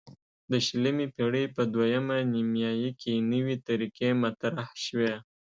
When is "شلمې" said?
0.65-1.07